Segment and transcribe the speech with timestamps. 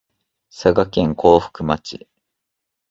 [0.49, 2.07] 佐賀県江北町